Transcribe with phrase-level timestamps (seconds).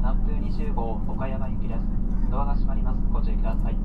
[0.00, 1.80] 南風20号岡山行きです。
[2.30, 3.06] ドアが閉まります。
[3.12, 3.76] ご注意ください。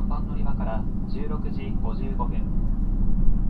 [0.00, 0.82] 3番乗り場から
[1.12, 2.40] 16時55分。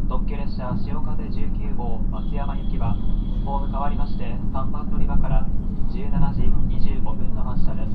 [0.08, 2.96] 特急列車潮風19号松山行きは
[3.44, 5.46] ホーム変わりまして3番乗り場から
[5.94, 6.50] 17時
[6.90, 7.94] 25分の発車です。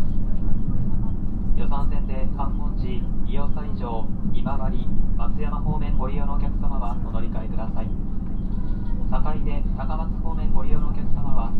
[1.59, 4.87] 予算線で観音寺伊予西条今治
[5.17, 7.89] 松山方面ご利用のお客様はお乗り換えください。
[9.11, 11.51] 坂出高松方面ご利用のお客様は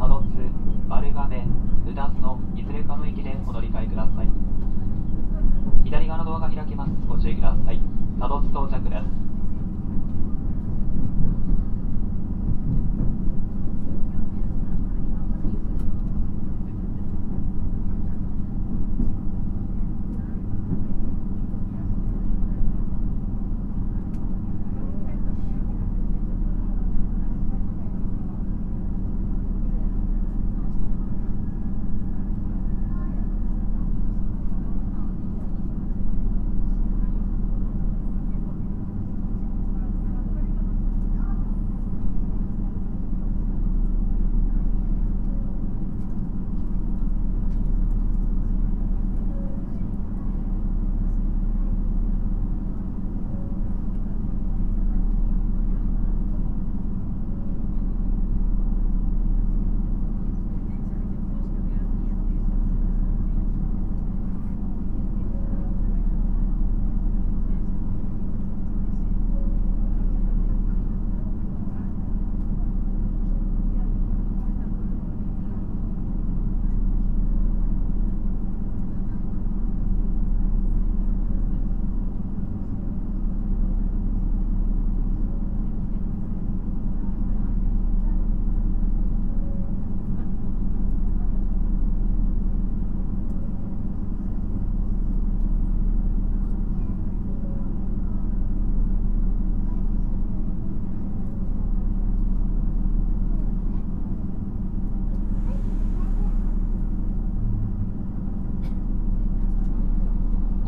[0.00, 0.50] 多度津
[0.88, 1.46] 丸亀
[1.86, 4.49] 宇多津のいずれかの駅でお乗り換えください。
[5.90, 6.92] 左側のドアが開きます。
[7.08, 7.80] ご注意ください。
[8.20, 9.20] 多度津到着です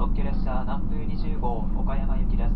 [0.03, 2.51] 特急列車南風20号岡山行きです。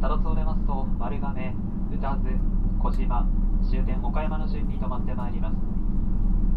[0.00, 1.54] 多度津を出ますと丸亀
[1.92, 2.40] 宇多津
[2.80, 3.28] 小島
[3.62, 5.52] 終点岡山の順に停まってまいりま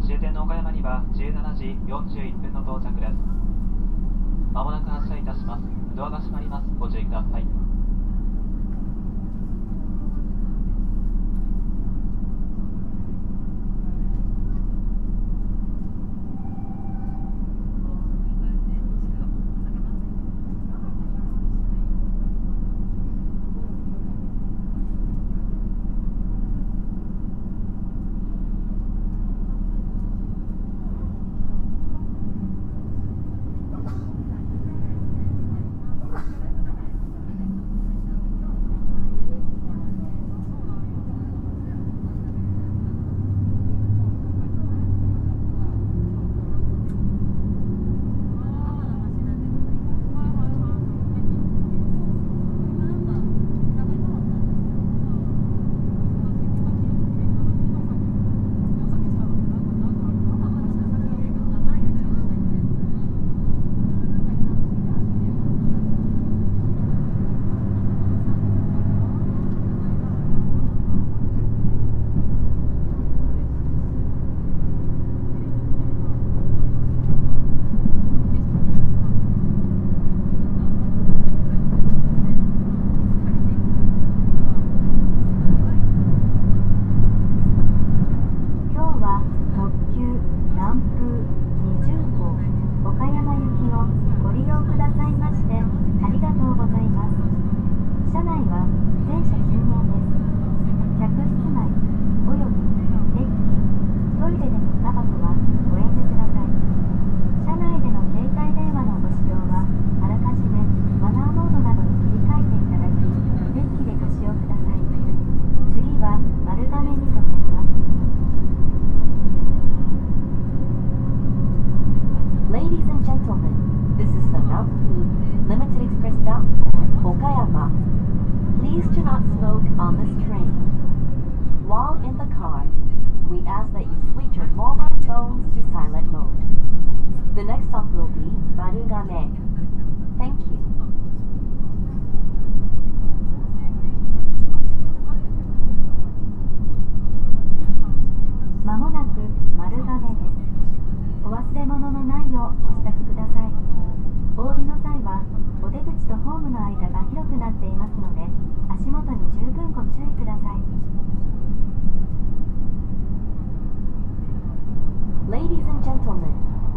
[0.02, 0.08] す。
[0.08, 3.14] 終点の岡山には17時41分の到着です。
[4.54, 5.64] まもなく発車いたします。
[5.94, 6.68] ドアが閉まります。
[6.80, 7.59] ご注意ください。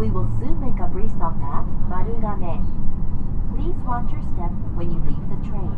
[0.02, 2.59] We will soon make a brief stop at Marugame.
[3.54, 5.71] Please watch your step when you leave the train.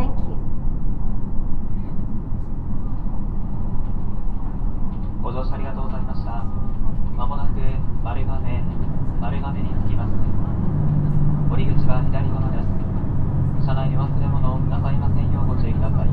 [0.00, 0.40] Thank you.
[5.20, 6.42] ご乗車ありがとうございました。
[7.12, 7.60] まもなく
[8.02, 8.64] 丸亀、
[9.20, 10.12] 丸亀に着きます。
[11.52, 13.66] 降り口は左側です。
[13.66, 16.08] 車内に忘れ物をなさいませんようご注意ください。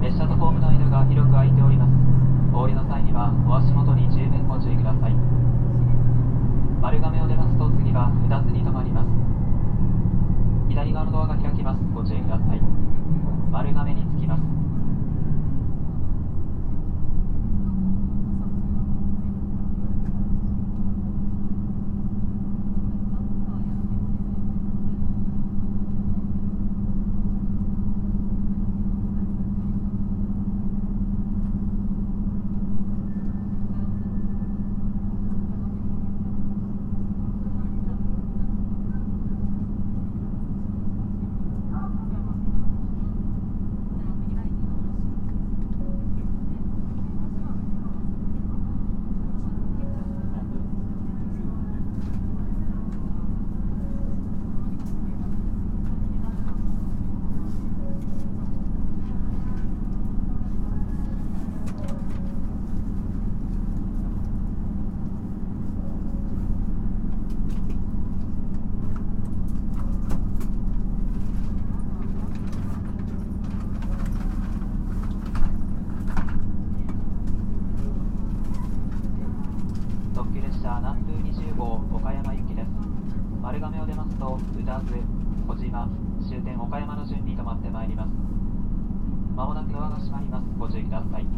[0.00, 2.05] 列車とホームの間が広く空いております。
[2.56, 5.14] 降りの際にはお足元に十分ご注意ください。
[6.80, 9.10] 丸亀を出ますと次は2つに止まります。
[10.70, 11.82] 左側のドアが開きます。
[11.92, 12.60] ご注意ください。
[13.52, 14.05] 丸亀に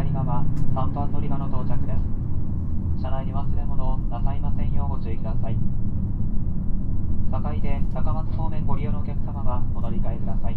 [0.00, 0.42] 左側
[0.72, 1.98] 3番乗り場の到着です。
[3.02, 5.56] 車内に忘れ物をなさいませんようご注意ください。
[7.28, 10.56] 境で高松方面ご利用のお客様はお乗り換えください。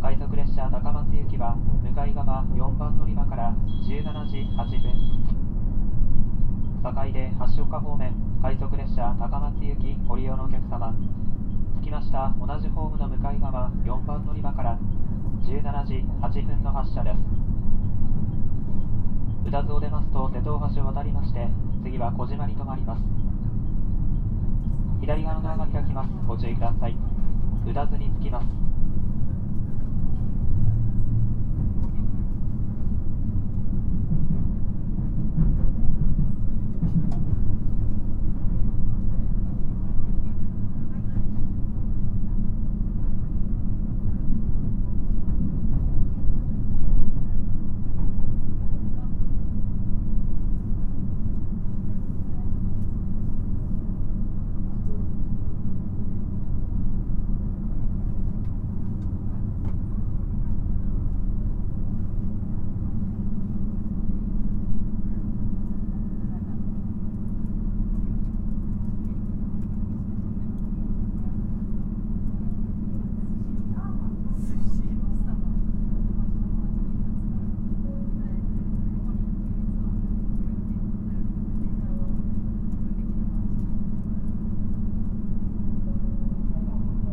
[0.00, 4.94] 快速列車高松行きは向かい側4番乗り場から17時8分。
[6.86, 10.94] 境で橋岡方面快速列車高松行きご利用のお客様。
[11.80, 14.78] 着きました同じホームの向かい側4番乗り場から
[15.42, 17.41] 17時8分の発車です。
[19.44, 21.48] 宇多津を出ますと瀬戸大橋を渡りまして
[21.84, 23.02] 次は小島に停まります。
[25.00, 26.10] 左側のドアが開きます。
[26.26, 26.96] ご注意ください。
[27.66, 28.62] 宇多津に着きます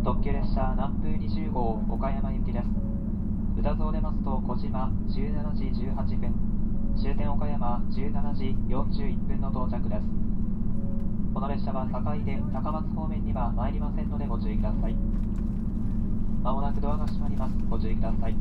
[0.02, 2.65] 特急列車南風20号岡山行きです。
[3.56, 6.34] 歌津を出ますと小島17時18分。
[7.00, 10.08] 終点岡山17時41分の到着です。
[11.32, 14.96] この列車は境で高松方面には参りませんのでご注意ください。
[16.42, 17.54] まもなくドアが閉まります。
[17.70, 18.36] ご注意ください。